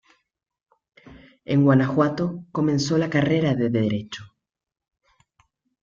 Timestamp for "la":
2.97-3.07